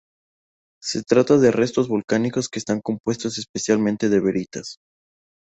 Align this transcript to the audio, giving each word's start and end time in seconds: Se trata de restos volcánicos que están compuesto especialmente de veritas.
Se 0.81 1.03
trata 1.03 1.37
de 1.37 1.51
restos 1.51 1.87
volcánicos 1.87 2.49
que 2.49 2.57
están 2.57 2.81
compuesto 2.81 3.27
especialmente 3.27 4.09
de 4.09 4.19
veritas. 4.19 4.77